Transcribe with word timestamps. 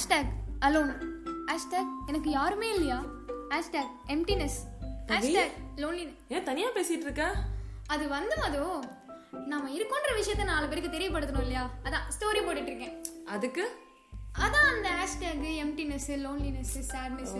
Hashtag 0.00 0.28
alone 0.66 0.92
hashtag 1.48 1.88
எனக்கு 2.10 2.28
யாருமே 2.36 2.68
இல்லையா? 2.74 2.98
ஹேஷ்டேக் 3.50 3.90
எம்டினஸ் 4.14 4.56
ஹேஷ்டேக் 5.10 5.56
லோன்லினஸ் 5.82 6.20
ஏன் 6.34 6.46
தனியா 6.48 6.68
பேசிட்டு 6.76 7.06
இருக்க? 7.06 7.24
அது 7.94 8.04
வந்து 8.14 8.34
மது 8.42 8.60
நாம 9.50 9.68
இருக்கோன்ற 9.78 10.12
விஷயத்த 10.20 10.46
நாலு 10.52 10.68
பேருக்கு 10.70 10.94
தெரியப்படுத்தணும் 10.96 11.44
இல்லையா? 11.46 11.64
அதான் 11.86 12.06
ஸ்டோரி 12.16 12.42
போட்டுட்டு 12.46 12.72
இருக்கேன். 12.72 12.94
அதுக்கு? 13.34 13.66
அதான் 14.44 14.70
அந்த 14.72 14.88
ஹேஷ்டேக் 15.00 15.44
எம்டினஸ் 15.64 16.08
லோன்லினஸ் 16.24 16.74
சேட்னஸ் 16.92 17.36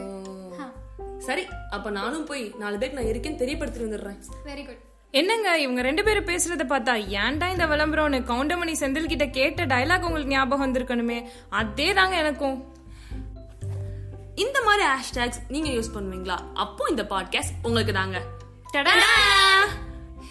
சரி 1.28 1.46
அப்ப 1.78 1.96
நானும் 2.00 2.28
போய் 2.32 2.44
நாலு 2.64 2.78
பேருக்கு 2.78 3.00
நான் 3.00 3.12
இருக்கேன்னு 3.12 3.42
தெரியப்படுத்தி 3.44 3.86
வந்துடுறேன். 3.86 4.20
வெரி 4.50 4.64
குட் 4.68 4.84
என்னங்க 5.10 5.58
இவங்க 5.60 5.82
ரெண்டு 5.82 6.04
பேரும் 6.04 6.26
பேசுறத 6.26 6.64
பார்த்தா 6.72 6.92
ஏன்டா 7.22 7.46
இந்த 7.50 7.66
விளம்பரம்னு 7.66 8.18
கவுண்டமணி 8.30 8.74
செந்தில் 8.80 9.06
கிட்ட 9.06 9.26
கேட்ட 9.26 9.66
டயலாக் 9.66 10.00
உங்களுக்கு 10.00 10.32
ஞாபகம் 10.32 10.64
வந்திருக்கணுமே. 10.66 11.28
அதே 11.50 11.92
தாங்க 11.92 12.16
எனக்கும். 12.16 12.72
இந்த 14.34 14.62
மாதிரி 14.62 14.84
ஹேஷ்டேக்ஸ் 14.88 15.40
நீங்க 15.48 15.70
யூஸ் 15.70 15.94
பண்ணுவீங்களா? 15.94 16.36
அப்போ 16.54 16.86
இந்த 16.90 17.02
பாட்காஸ்ட் 17.02 17.56
உங்களுக்கு 17.62 17.92
தாங்க. 17.92 18.18
டடா! 18.72 18.94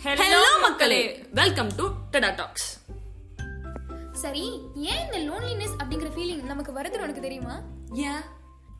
ஹலோ 0.03 0.41
மக்களே. 0.61 1.27
வெல்கம் 1.33 1.75
டு 1.75 1.85
டடா 2.11 2.35
டாக்ஸ் 2.35 2.69
சரி 4.11 4.45
ஏன் 4.75 5.01
இந்த 5.05 5.17
லோன்லினஸ் 5.17 5.75
அப்படிங்கிற 5.83 6.09
ஃபீலிங் 6.15 6.43
நமக்கு 6.43 6.71
வருதுன்னு 6.71 7.05
உனக்கு 7.07 7.21
தெரியுமா? 7.21 7.55
ஏன்? 7.93 8.23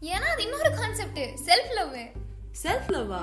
ஏன்னா 0.01 0.27
அது 0.33 0.43
இன்னொரு 0.43 0.71
கான்செப்ட் 0.75 1.19
செல்ஃப் 1.45 1.71
லவ் 1.73 1.95
செல்ஃப் 2.63 2.89
லவ்வா 2.89 3.21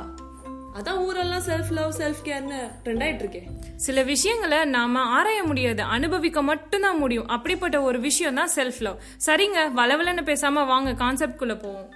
அதான் 0.77 0.99
ஊரெல்லாம் 1.07 1.45
செல்ஃப் 1.47 1.71
லவ் 1.71 1.93
செல்ஃப் 1.99 2.23
கேர்னு 2.25 2.59
ட்ரெண்ட் 2.85 3.05
ஆயிட்டு 3.05 3.23
இருக்கேன் 3.25 3.47
சில 3.77 4.03
விஷயங்களை 4.03 4.65
நாம 4.65 5.01
ஆராய 5.01 5.43
முடியாது 5.43 5.83
அனுபவிக்க 5.83 6.43
மட்டும்தான் 6.43 6.99
முடியும். 6.99 7.29
அப்படிப்பட்ட 7.29 7.83
ஒரு 7.83 8.01
விஷயம் 8.01 8.35
தான் 8.35 8.53
செல்ஃப் 8.55 8.81
லவ் 8.81 8.99
சரிங்க 9.27 9.61
வளவலன்னு 9.79 10.25
பேசாம 10.31 10.67
வாங்க 10.67 10.93
கான்செப்ட் 10.93 11.37
குள்ள 11.37 11.57
போவோம். 11.57 11.89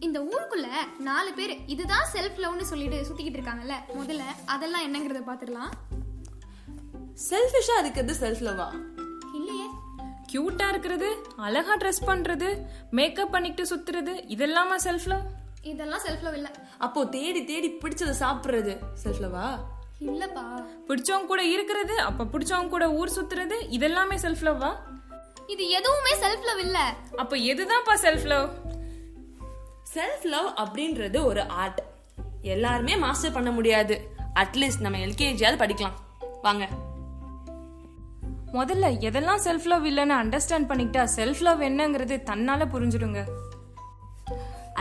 இந்த 0.00 0.18
ஊருக்குள்ள 0.20 0.68
நாலு 0.98 1.32
பேர் 1.32 1.54
இதுதான் 1.66 2.06
செல்ஃப் 2.12 2.38
லவ்னு 2.44 2.60
சொல்லிட்டு 2.60 3.06
சுத்திக்கிட்டு 3.08 3.38
இருக்காங்கல்ல 3.40 3.76
முதல்ல 4.00 4.22
அதெல்லாம் 4.44 4.86
என்னங்கறத 4.86 5.22
பாத்துடலாம். 5.30 5.72
செல்ஃபிஷா 7.30 7.76
இருக்கிறது 7.80 8.14
செல்ஃப் 8.22 8.44
லவ்வா 8.48 8.68
இல்லையே. 9.34 9.66
கியூட்டா 10.32 10.68
இருக்கிறது 10.68 11.08
அழகா 11.36 11.76
ட்ரெஸ் 11.76 12.06
பண்றது 12.06 12.48
மேக்கப் 12.90 13.30
பண்ணிட்டு 13.30 13.62
சுத்துறது 13.62 14.14
இதெல்லாமா 14.36 14.76
செல்ஃப் 14.84 15.06
லவ் 15.06 15.26
இதெல்லாம் 15.62 16.00
செல்ஃப் 16.06 16.22
லவ் 16.22 16.34
இல்ல. 16.34 16.50
அப்போ 16.78 17.04
தேடி 17.04 17.44
தேடி 17.44 17.78
பிடிச்சத 17.82 18.14
சாப்பிடுறது 18.20 18.78
செல்ஃப் 19.04 19.20
லவ்வா 19.20 19.46
இல்லப்பா. 20.00 20.44
பிடிச்சவங்க 20.88 21.26
கூட 21.26 21.44
இருக்கிறது 21.44 22.00
அப்ப 22.00 22.24
பிடிச்சவங்க 22.24 22.68
கூட 22.68 22.90
ஊர் 22.90 23.08
சுத்துறது 23.08 23.56
இதெல்லாமே 23.70 24.16
செல்ஃப் 24.22 24.44
லவ்வா 24.48 24.70
இது 25.46 25.68
எதுவுமே 25.68 26.14
செல்ஃப் 26.14 26.44
லவ் 26.44 26.58
இல்ல. 26.58 26.94
அப்ப 27.16 27.36
எதுதான்ப்பா 27.36 27.94
செல்ஃப் 28.02 28.26
லவ் 28.26 28.50
செல்ஃப் 29.94 30.22
லவ் 30.22 30.46
அப்படின்றது 30.46 31.24
ஒரு 31.24 31.42
ஆர்ட் 31.46 31.82
எல்லாருமே 32.42 32.96
மாஸ்டர் 32.96 33.32
பண்ண 33.32 33.50
முடியாது. 33.50 34.08
அட்லீஸ்ட் 34.34 34.80
நம்ம 34.80 34.98
எல்கேஜியாவது 34.98 35.60
படிக்கலாம். 35.62 35.96
வாங்க. 36.42 36.68
முதல்ல 38.52 38.86
எதெல்லாம் 39.08 39.40
செல்ஃப் 39.44 39.64
லவ் 39.64 39.86
இல்லைன்னு 39.86 40.18
அண்டர்ஸ்டாண்ட் 40.22 40.68
பண்ணிக்கிட்டா 40.68 41.08
செல்ஃப் 41.16 41.40
லவ் 41.40 41.60
என்னங்கிறது 41.60 42.22
தன்னால 42.22 42.64
புரிஞ்சிடுங்க. 42.64 43.28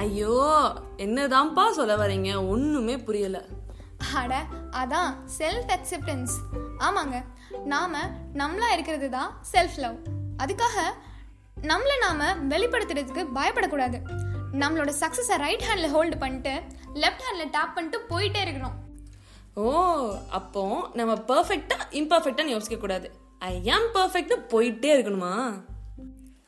ஐயோ 0.01 0.33
என்னதான்ப்பா 1.03 1.63
சொல்ல 1.77 1.93
வரீங்க? 1.97 2.29
ஒண்ணுமே 2.53 2.95
புரியல. 2.97 3.37
அட 4.21 4.33
அதான் 4.81 5.11
செல்ஃப் 5.37 5.69
அக்செப்டன்ஸ் 5.75 6.33
ஆமாங்க. 6.87 7.17
நாம 7.73 8.01
நம்மளா 8.33 8.67
இருக்கிறது 8.75 9.07
தான் 9.09 9.29
செல்ஃப் 9.53 9.77
லவ் 9.83 9.97
அதுக்காக 10.43 10.77
நம்மள 11.69 11.93
நாம 12.05 12.27
வெளிப்படுத்துறதுக்கு 12.53 13.23
பயப்படக்கூடாது. 13.37 13.99
நம்மளோட 14.61 14.91
சக்ஸஸை 15.01 15.37
ரைட் 15.45 15.65
ஹேண்ட்ல 15.69 15.87
ஹோல்டு 15.95 16.17
பண்ணிட்டு 16.23 16.53
லெஃப்ட் 17.03 17.25
ஹேண்ட்ல 17.25 17.47
டேப் 17.55 17.73
பண்ணிட்டு 17.75 17.99
போயிட்டே 18.11 18.41
இருக்கணும். 18.45 18.75
ஓ 19.63 19.71
அப்போ 20.39 20.63
நம்ம 20.93 21.13
பெர்ஃபெக்ட்டா 21.31 21.77
இம்பர்ஃபெக்டான்னு 22.01 22.55
யோசிக்க 22.55 22.77
கூடாது 22.77 23.09
ஐ 23.51 23.55
ஆம் 23.77 23.89
பெர்ஃபெக்ட்னு 23.97 24.37
போயிட்டே 24.53 24.91
இருக்கணுமா? 24.95 25.33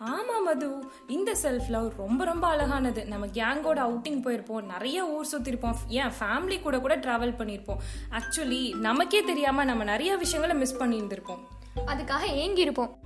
ஆமாம் 0.01 0.43
மது. 0.43 0.83
இந்த 1.07 1.35
செல்ஃப் 1.41 1.69
லவ் 1.69 1.91
ரொம்ப 1.97 2.25
ரொம்ப 2.25 2.47
அழகானது. 2.47 3.05
நம்ம 3.05 3.25
கேங்கோட 3.25 3.77
அவுட்டிங் 3.87 4.21
போயிருப்போம். 4.21 4.63
நிறைய 4.63 5.07
ஊர் 5.07 5.27
சுற்றிருப்போம் 5.31 5.75
ஏன் 5.87 6.11
ஃபேமிலி 6.19 6.61
கூட 6.61 6.79
கூட 6.79 6.97
ட்ராவல் 6.97 7.35
பண்ணியிருப்போம். 7.37 7.77
ஆக்சுவலி 8.11 8.75
நமக்கே 8.75 9.23
தெரியாமல் 9.23 9.65
நம்ம 9.65 9.83
நிறைய 9.83 10.15
விஷயங்களை 10.15 10.57
மிஸ் 10.57 10.75
பண்ணியிருந்திருப்போம். 10.75 11.39
அதுக்காக 11.87 12.21
ஏங்கி 12.21 12.61
இருப்போம் 12.61 12.97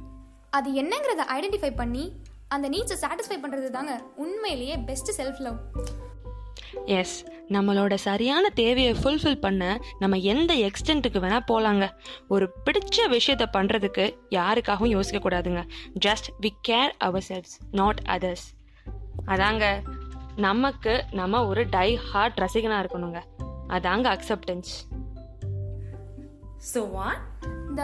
அது 0.50 0.72
என்னங்கிறத 0.72 1.22
ஐடென்டிஃபை 1.40 1.76
பண்ணி 1.76 2.12
அந்த 2.48 2.70
நீச்சை 2.70 2.96
சாட்டிஸ்ஃபை 3.02 3.38
பண்ணுறது 3.44 3.70
தாங்க 3.70 4.02
உண்மையிலேயே 4.16 4.78
பெஸ்ட் 4.78 5.22
செல்ஃப் 5.22 5.40
லவ் 5.40 5.58
எஸ் 6.86 7.26
நம்மளோட 7.50 7.94
சரியான 7.94 8.50
தேவையை 8.50 8.94
ஃபுல்ஃபில் 8.94 9.40
பண்ண 9.40 9.80
நம்ம 10.00 10.18
எந்த 10.18 10.54
எக்ஸ்டென்ட்டுக்கு 10.54 11.20
வேணால் 11.20 11.48
போகலாங்க 11.52 11.92
ஒரு 12.28 12.54
பிடிச்ச 12.66 12.98
விஷயத்த 13.08 13.46
பண்ணுறதுக்கு 13.54 14.16
யாருக்காகவும் 14.30 14.94
யோசிக்க 14.96 15.30
கூடாதுங்க. 15.30 15.64
Just 16.00 16.30
we 16.42 16.50
care 16.68 16.92
ourselves 17.28 17.56
not 17.72 18.00
others 18.06 18.46
அதாங்க 19.26 19.82
நமக்கு 20.36 21.04
நம்ம 21.12 21.46
ஒரு 21.46 21.66
டை 21.70 21.96
ஹார்ட் 21.96 22.38
ரசிகனாக 22.38 22.88
இருக்கணுங்க. 22.88 23.22
அதாங்க 23.68 24.20
அக்செப்டன்ஸ் 24.20 24.72
ஸோ 26.74 26.92
வாட் 26.92 27.22
இந்த 27.70 27.84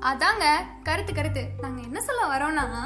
அதாங்க 0.00 0.44
கருத்து 0.82 1.14
கருத்து. 1.14 1.48
நாங்க 1.60 1.82
என்ன 1.82 2.00
சொல்ல 2.00 2.36
வரோம்னா 2.36 2.84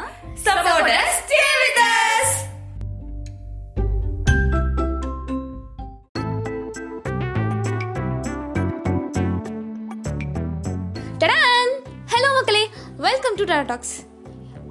டாக்ஸ் 13.50 14.08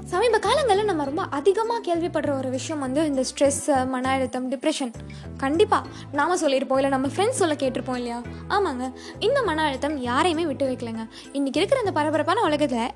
சமீப 0.05 0.39
காலங்களில் 0.39 0.85
நம்ம 0.85 1.03
ரொம்ப 1.03 1.21
அதிகமாக 1.21 1.81
கேள்விப்படுற 1.87 2.37
ஒரு 2.37 2.49
விஷயம் 2.49 2.79
வந்து 2.79 3.05
இந்த 3.05 3.23
ஸ்ட்ரெஸ் 3.29 3.87
மன 3.87 4.09
அழுத்தம் 4.09 4.51
டிப்ரெஷன் 4.51 4.93
கண்டிப்பாக 5.37 5.87
நாம் 6.11 6.41
சொல்லியிருப்போம் 6.41 6.79
இல்லை 6.79 6.89
நம்ம 6.89 7.07
ஃப்ரெண்ட்ஸ் 7.07 7.39
சொல்ல 7.41 7.53
கேட்டிருப்போம் 7.53 7.95
இல்லையா? 7.95 8.21
ஆமாங்க. 8.49 8.91
இந்த 9.19 9.43
மன 9.43 9.63
அழுத்தம் 9.63 10.01
யாரையுமே 10.01 10.45
விட்டு 10.45 10.65
வைக்கலைங்க. 10.69 11.03
இன்றைக்கி 11.33 11.59
இருக்கிற 11.61 11.79
இந்த 11.79 11.91
பரபரப்பான 11.91 12.41
உலகத்தில் 12.41 12.91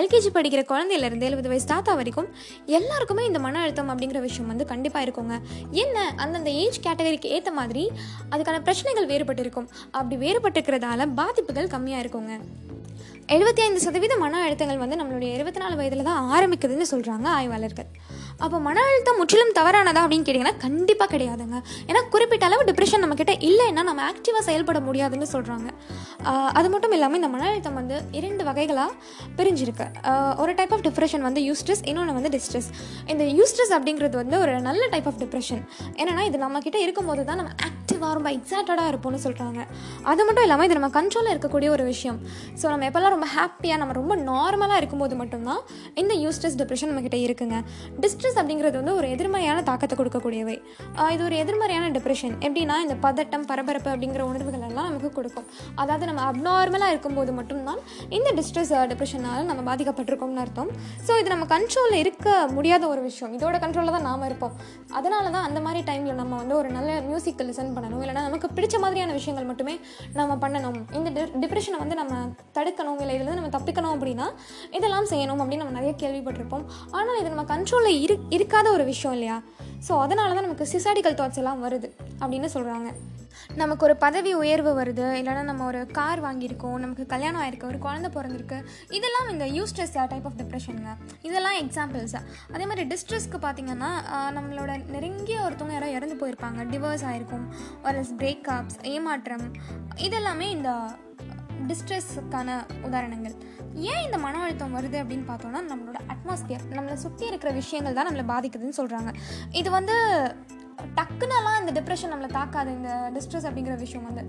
எல்கேஜி 0.00 0.30
படிக்கிற 0.34 0.62
குழந்தையிலேருந்து 0.70 1.28
எழுபது 1.28 1.48
வயசு 1.48 1.66
தாத்தா 1.66 1.94
வரைக்கும் 1.94 2.28
எல்லாருக்குமே 2.66 3.24
இந்த 3.24 3.38
மன 3.38 3.60
அழுத்தம் 3.60 3.90
அப்படிங்கிற 3.90 4.20
விஷயம் 4.20 4.46
வந்து 4.46 4.66
கண்டிப்பாக 4.66 5.06
இருக்குங்க. 5.06 5.40
என்ன? 5.70 6.14
அந்தந்த 6.16 6.50
ஏஜ் 6.50 6.80
கேட்டகரிக்கு 6.86 7.26
ஏற்ற 7.26 7.52
மாதிரி 7.52 7.90
அதுக்கான 8.30 8.60
பிரச்சனைகள் 8.60 9.06
வேறுபட்டு 9.06 9.40
இருக்கும் 9.40 9.68
அப்படி 9.90 10.16
வேறுபட்டு 10.24 10.60
இருக்கிறதால 10.62 11.08
பாதிப்புகள் 11.14 11.66
கம்மியாக 11.66 12.04
இருக்குங்க. 12.04 12.38
எழுபத்தி 13.32 13.60
ஐந்து 13.64 13.80
சதவீத 13.84 14.14
மன 14.22 14.40
அழுத்தங்கள் 14.46 14.80
வந்து 14.80 14.96
நம்மளுடைய 15.00 15.28
இருபத்தி 15.36 15.60
நாலு 15.60 15.74
வயதில் 15.78 16.06
தான் 16.08 16.24
ஆரம்பிக்குதுன்னு 16.36 16.86
சொல்கிறாங்க 16.90 17.26
ஆய்வாளர்கள். 17.36 17.86
அப்போ 18.44 18.56
மன 18.66 18.82
அழுத்தம் 18.88 19.18
முற்றிலும் 19.20 19.52
தவறானதா 19.58 20.00
அப்படின்னு 20.04 20.26
கேட்டிங்கன்னா 20.26 20.60
கண்டிப்பாக 20.64 21.08
கிடையாதுங்க. 21.12 21.58
ஏன்னா 21.90 22.00
குறிப்பிட்ட 22.14 22.44
அளவு 22.48 22.62
டிப்ரெஷன் 22.70 23.02
நம்மக்கிட்ட 23.04 23.34
இல்லைன்னா 23.48 23.82
நம்ம 23.88 24.02
ஆக்டிவாக 24.10 24.42
செயல்பட 24.48 24.80
முடியாதுன்னு 24.88 25.28
சொல்கிறாங்க 25.34 25.68
அது 26.58 26.68
மட்டும் 26.74 26.94
இல்லாமல் 26.96 27.20
இந்த 27.20 27.30
மன 27.36 27.46
அழுத்தம் 27.50 27.78
வந்து 27.80 27.96
இரண்டு 28.18 28.44
வகைகளாக 28.48 28.90
பிரிஞ்சிருக்கு. 29.38 29.86
ஒரு 30.42 30.54
டைப் 30.58 30.74
ஆஃப் 30.76 30.84
டிப்ரெஷன் 30.88 31.24
வந்து 31.28 31.42
யூஸ்ட்ரெஸ் 31.48 31.82
இன்னொன்று 31.92 32.16
வந்து 32.18 32.32
டிஸ்ட்ரெஸ் 32.36 32.68
இந்த 33.14 33.26
யூஸ்ட்ரெஸ் 33.38 33.74
அப்படிங்கிறது 33.78 34.18
வந்து 34.22 34.38
ஒரு 34.44 34.54
நல்ல 34.68 34.82
டைப் 34.96 35.08
ஆஃப் 35.12 35.20
டிப்ரெஷன் 35.24 35.64
என்னன்னா 36.00 36.24
இது 36.30 36.44
நம்மக்கிட்ட 36.44 36.80
இருக்கும்போது 36.86 37.24
தான் 37.30 37.40
நம்ம 37.42 37.52
பாசிட்டிவாக 37.94 38.16
ரொம்ப 38.18 38.30
எக்ஸைட்டடாக 38.36 38.90
இருப்போம்னு 38.92 39.20
சொல்கிறாங்க 39.24 39.60
அது 40.10 40.22
மட்டும் 40.26 40.44
இல்லாமல் 40.46 40.66
இது 40.68 40.76
நம்ம 40.78 40.90
கண்ட்ரோலில் 40.98 41.32
இருக்கக்கூடிய 41.34 41.68
ஒரு 41.74 41.84
விஷயம். 41.92 42.18
ஸோ 42.60 42.64
நம்ம 42.72 42.86
எப்போல்லாம் 42.88 43.14
ரொம்ப 43.16 43.26
ஹாப்பியாக 43.36 43.78
நம்ம 43.82 43.94
ரொம்ப 44.00 44.14
நார்மலாக 44.30 44.78
இருக்கும்போது 44.80 45.14
மட்டும்தான் 45.20 45.60
இந்த 46.02 46.12
யூஸ்ட்ரெஸ் 46.24 46.56
டிப்ரெஷன் 46.60 46.90
நம்மக்கிட்ட 46.90 47.18
இருக்குங்க. 47.26 47.56
டிஸ்ட்ரெஸ் 48.04 48.38
அப்படிங்கிறது 48.40 48.76
வந்து 48.80 48.94
ஒரு 49.00 49.08
எதிர்மறையான 49.14 49.62
தாக்கத்தை 49.70 49.96
கொடுக்கக்கூடியவை. 50.00 50.56
இது 51.14 51.22
ஒரு 51.28 51.36
எதிர்மறையான 51.42 51.90
டிப்ரெஷன் 51.96 52.34
எப்படின்னா 52.46 52.78
இந்த 52.86 52.96
பதட்டம் 53.06 53.46
பரபரப்பு 53.50 53.90
அப்படிங்கிற 53.94 54.24
உணர்வுகள் 54.30 54.66
எல்லாம் 54.70 54.88
நமக்கு 54.90 55.10
கொடுக்கும். 55.18 55.46
அதாவது 55.82 56.04
நம்ம 56.10 56.22
அப்நார்மலாக 56.30 56.94
இருக்கும்போது 56.94 57.32
மட்டும்தான் 57.38 57.80
இந்த 58.18 58.28
டிஸ்ட்ரெஸ் 58.40 58.74
டிப்ரெஷனால் 58.92 59.48
நம்ம 59.50 59.60
பாதிக்கப்பட்டிருக்கோம்னு 59.70 60.42
அர்த்தம். 60.46 60.72
ஸோ 61.06 61.12
இது 61.22 61.28
நம்ம 61.34 61.48
கண்ட்ரோலில் 61.54 62.00
இருக்க 62.04 62.28
முடியாத 62.56 62.82
ஒரு 62.94 63.02
விஷயம். 63.08 63.32
இதோட 63.38 63.56
கண்ட்ரோலில் 63.66 63.96
தான் 63.98 64.08
நாம் 64.10 64.26
இருப்போம். 64.30 64.54
அதனால 64.98 65.24
தான் 65.36 65.46
அந்த 65.48 65.60
மாதிரி 65.66 65.80
டைமில் 65.90 66.20
நம்ம 66.22 66.34
வந்து 66.42 66.54
ஒரு 66.60 66.68
நல்ல 66.78 66.90
மியூசிக் 67.08 67.42
லிசன் 67.48 67.72
பண்ணணும் 67.84 68.04
இல்லைனா 68.06 68.24
நமக்கு 68.28 68.48
பிடிச்ச 68.58 68.76
மாதிரியான 68.84 69.14
விஷயங்கள் 69.18 69.48
மட்டுமே 69.52 69.76
நம்ம 70.20 70.38
பண்ணணும். 70.44 70.78
இந்த 70.98 71.10
டிப்ரெஷனை 71.42 71.78
வந்து 71.84 71.96
நம்ம 72.02 72.14
தடுக்கணும் 72.58 73.00
இல்லை 73.04 73.14
இதில் 73.18 73.38
நம்ம 73.40 73.52
தப்பிக்கணும் 73.56 73.94
அப்படின்னா 73.96 74.28
இதெல்லாம் 74.78 75.08
செய்யணும் 75.12 75.40
அப்படின்னு 75.42 75.64
நம்ம 75.64 75.76
நிறைய 75.78 75.94
கேள்விப்பட்டிருப்போம். 76.02 76.66
ஆனால் 76.98 77.18
இது 77.22 77.32
நம்ம 77.34 77.46
கண்ட்ரோலில் 77.54 78.00
இரு 78.04 78.16
இருக்காத 78.38 78.66
ஒரு 78.76 78.86
விஷயம் 78.92 79.16
இல்லையா? 79.18 79.38
ஸோ 79.88 79.92
அதனால 80.04 80.34
தான் 80.36 80.46
நமக்கு 80.48 80.66
சிசாடிக்கல் 80.72 81.18
தாட்ஸ் 81.20 81.40
எல்லாம் 81.42 81.62
வருது 81.66 81.88
அப்படின்னு 82.22 82.48
சொல்கிறாங்க 82.56 82.90
நமக்கு 83.54 83.84
ஒரு 83.84 83.96
பதவி 83.96 84.34
உயர்வு 84.34 84.82
வருது 84.82 85.06
இல்லைன்னா 85.20 85.42
நம்ம 85.42 85.64
ஒரு 85.64 85.86
கார் 85.86 86.22
வாங்கியிருக்கோம் 86.22 86.76
நமக்கு 86.76 87.06
கல்யாணம் 87.06 87.42
ஆயிருக்கு 87.42 87.64
ஒரு 87.64 87.78
குழந்தை 87.78 88.10
பிறந்திருக்கு 88.14 88.58
இதெல்லாம் 88.90 89.28
இந்த 89.30 89.46
யூஸ்ட்ரெஸ் 89.46 89.94
டைப் 90.08 90.26
ஆஃப் 90.26 90.38
டிப்ரெஷனுங்க 90.38 90.92
இதெல்லாம் 91.22 91.54
எக்ஸாம்பிள்ஸ் 91.54 92.16
அதே 92.52 92.66
மாதிரி 92.66 92.94
டிஸ்ட்ரெஸ்க்கு 92.94 93.38
பார்த்தீங்கன்னா 93.42 93.90
நம்மளோட 94.36 94.72
நெருங்கிய 94.88 95.38
ஒருத்தவங்க 95.40 95.72
யாரோ 95.72 95.90
இறந்து 95.90 96.16
போயிருப்பாங்க. 96.20 96.60
டிவர்ஸ் 96.72 97.04
ஆயிருக்கும். 97.10 97.46
ஒரு 97.84 98.04
பிரேக்கப்ஸ் 98.16 98.78
ஏமாற்றம் 98.82 99.46
இதெல்லாமே 99.96 100.48
இந்த 100.56 100.70
டிஸ்ட்ரெஸ்ஸுக்கான 101.68 102.48
உதாரணங்கள். 102.82 103.34
ஏன் 103.74 104.02
இந்த 104.04 104.18
மன 104.18 104.40
அழுத்தம் 104.42 104.74
வருது 104.76 104.96
அப்படின்னு 105.02 105.26
பார்த்தோம்னா 105.30 105.60
நம்மளோட 105.70 105.98
அட்மாஸ்பியர் 106.14 106.64
நம்மளை 106.70 106.94
சுற்றி 106.94 107.26
இருக்கிற 107.26 107.52
விஷயங்கள் 107.52 107.92
தான் 107.92 108.08
நம்மளை 108.08 108.26
பாதிக்குதுன்னு 108.32 108.78
சொல்கிறாங்க 108.80 109.12
இது 109.52 109.70
வந்து 109.70 109.96
டக்குனெல்லாம் 110.98 111.58
இந்த 111.62 111.72
டிப்ரெஷன் 111.80 112.12
நம்மளை 112.12 112.30
தாக்காது 112.38 112.70
இந்த 112.78 112.90
டிஸ்ட்ரெஸ் 113.16 113.46
அப்படிங்கிற 113.48 113.76
விஷயம் 113.78 114.06
வந்து. 114.10 114.24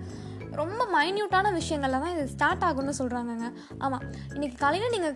ரொம்ப 0.62 0.82
மைன்யூட்டான 0.96 1.52
விஷயங்கள்ல 1.58 2.00
தான் 2.04 2.14
இது 2.16 2.24
ஸ்டார்ட் 2.34 2.64
ஆகும்னு 2.68 2.94
சொல்கிறாங்கங்க 3.00 3.48
ஆமாம் 3.86 4.04
இன்றைக்கி 4.36 4.56
காலையில் 4.62 4.94
நீங்கள் 4.96 5.16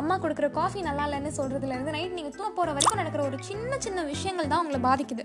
அம்மா 0.00 0.14
கொடுக்குற 0.22 0.48
காஃபி 0.58 0.80
நல்லா 0.88 1.04
இல்லைன்னு 1.08 1.30
சொல்கிறதுலேருந்து 1.38 1.94
நைட் 1.96 2.16
நீங்கள் 2.18 2.34
தூங்க 2.36 2.50
போகிற 2.58 2.72
வரைக்கும் 2.76 3.00
நடக்கிற 3.02 3.22
ஒரு 3.28 3.38
சின்ன 3.48 3.78
சின்ன 3.86 4.04
விஷயங்கள் 4.12 4.50
தான் 4.52 4.62
உங்களை 4.62 4.80
பாதிக்குது. 4.88 5.24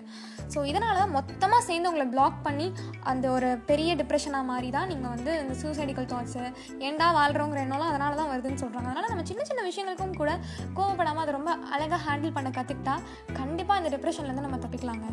ஸோ 0.54 0.60
இதனால 0.72 0.96
தான் 1.02 1.14
மொத்தமாக 1.18 1.62
சேர்ந்து 1.70 1.90
உங்களை 1.92 2.08
பிளாக் 2.14 2.40
பண்ணி 2.48 2.68
அந்த 3.12 3.26
ஒரு 3.36 3.50
பெரிய 3.72 3.92
டிப்ரெஷனாக 4.02 4.50
மாறி 4.52 4.70
தான் 4.78 4.90
நீங்கள் 4.94 5.14
வந்து 5.16 5.34
இந்த 5.44 5.56
சூசைடிக்கல் 5.64 6.10
தாட்ஸு 6.14 6.46
ஏண்டா 6.88 7.10
வாழ்கிறோங்கிற 7.20 7.62
எண்ணம்லாம் 7.66 7.92
அதனால 7.94 8.16
தான் 8.22 8.32
வருதுன்னு 8.34 8.64
சொல்கிறாங்க 8.64 8.90
அதனால் 8.92 9.12
நம்ம 9.14 9.28
சின்ன 9.32 9.44
சின்ன 9.52 9.64
விஷயங்களுக்கும் 9.70 10.20
கூட 10.22 10.32
கோவப்படாமல் 10.80 11.24
அதை 11.26 11.34
ரொம்ப 11.40 11.54
அழகாக 11.76 12.02
ஹேண்டில் 12.08 12.36
பண்ண 12.40 12.52
கற்றுக்கிட்டா 12.60 12.98
கண்டிப்பாக 13.42 13.82
இந்த 13.84 13.92
டிப்ரெஷன்லேருந்து 13.98 14.48
நம்ம 14.48 14.60
தப்பிக்கலாங்க. 14.66 15.08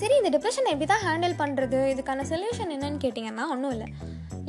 சரி 0.00 0.14
இந்த 0.20 0.30
டிப்ரெஷனை 0.34 0.70
எப்படி 0.72 0.88
தான் 0.92 1.04
ஹேண்டில் 1.06 1.34
பண்ணுறது 1.42 1.78
இதுக்கான 1.92 2.24
சொல்யூஷன் 2.32 2.72
என்னன்னு 2.74 3.02
கேட்டிங்கன்னா 3.04 3.44
ஒன்றும் 3.54 3.72
இல்லை. 3.76 3.88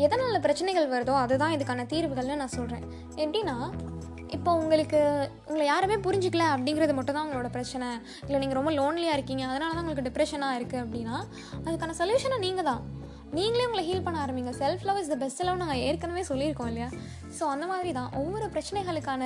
எதனால் 0.05 0.44
பிரச்சனைகள் 0.45 0.88
வருதோ 0.94 1.13
அதுதான் 1.23 1.53
இதுக்கான 1.57 1.85
தீர்வுகள்னு 1.94 2.41
நான் 2.41 2.55
சொல்கிறேன் 2.57 2.83
எப்படின்னா 3.23 3.55
இப்போ 4.38 4.51
உங்களுக்கு 4.61 4.99
உங்களை 5.47 5.65
யாருமே 5.65 5.95
புரிஞ்சிக்கல 6.05 6.45
அப்படிங்கிறது 6.53 6.94
மட்டும் 6.97 7.15
தான் 7.17 7.25
உங்களோட 7.27 7.49
பிரச்சனை. 7.55 7.88
இல்லை 8.25 8.39
நீங்கள் 8.44 8.59
ரொம்ப 8.59 8.71
லோன்லியாக 8.71 9.17
இருக்கீங்க 9.17 9.44
அதனால 9.51 9.71
தான் 9.73 9.83
உங்களுக்கு 9.83 10.07
டிப்ரெஷனாக 10.09 10.57
இருக்குது 10.59 10.83
அப்படின்னா 10.83 11.15
அதுக்கான 11.65 11.95
சொல்யூஷனை 12.01 12.39
நீங்கள் 12.45 12.67
தான் 12.71 12.81
நீங்களே 13.35 13.63
உங்களை 13.68 13.81
ஹீல் 13.88 14.03
பண்ண 14.03 14.18
ஆரம்பிங்க. 14.25 14.51
Self 14.59 14.83
love 14.88 15.00
is 15.00 15.09
the 15.12 15.15
best 15.21 15.41
love 15.47 15.59
நாங்கள் 15.62 15.81
ஏற்கனவே 15.88 16.21
சொல்லியிருக்கோம் 16.29 16.69
இல்லையா? 16.71 16.88
ஸோ 17.38 17.44
அந்த 17.53 17.65
மாதிரி 17.71 17.89
தான். 17.97 18.09
ஒவ்வொரு 18.19 18.45
பிரச்சனைகளுக்கான 18.53 19.24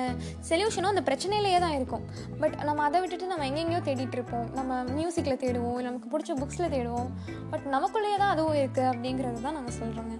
சொல்யூஷனும் 0.48 0.92
அந்த 0.92 1.02
பிரச்சனையிலேயே 1.08 1.58
தான் 1.64 1.74
இருக்கும். 1.78 2.04
பட் 2.40 2.56
நம்ம 2.68 2.82
அதை 2.88 3.00
விட்டுட்டு 3.02 3.26
நம்ம 3.32 3.46
எங்கெங்கேயோ 3.50 3.80
தேடிட்டு 3.88 4.16
இருப்போம். 4.18 4.46
நம்ம 4.58 4.80
மியூசிக்கில் 4.98 5.40
தேடுவோம் 5.44 5.76
இல்லை 5.78 5.88
நமக்கு 5.90 6.10
பிடிச்ச 6.14 6.34
புக்ஸில் 6.40 6.72
தேடுவோம். 6.76 7.10
பட் 7.52 7.66
நமக்குள்ளேயே 7.74 8.16
தான் 8.22 8.32
அதுவும் 8.34 8.58
இருக்குது 8.62 8.88
அப்படிங்கிறது 8.92 9.44
தான் 9.46 9.56
நாங்கள் 9.58 9.78
சொல்கிறோங்க 9.80 10.16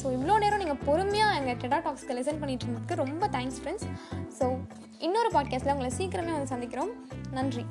ஸோ 0.00 0.06
இவ்வளோ 0.16 0.38
நேரம் 0.44 0.62
நீங்கள் 0.64 0.82
பொறுமையாக 0.86 1.38
எங்கள் 1.40 1.60
டெடா 1.64 1.80
டாக்ஸ்க்கு 1.88 2.16
லெசன் 2.20 2.40
பண்ணிட்டு 2.44 2.66
இருந்ததுக்கு 2.66 3.02
ரொம்ப 3.04 3.28
தேங்க்ஸ் 3.36 3.60
ஃப்ரெண்ட்ஸ் 3.62 3.86
ஸோ 4.38 4.48
இன்னொரு 5.08 5.30
பாட்காஸ்ட்டில் 5.36 5.74
உங்களை 5.76 5.92
சீக்கிரமே 6.00 6.34
வந்து 6.38 6.52
சந்திக்கிறோம். 6.54 6.94
நன்றி. 7.38 7.66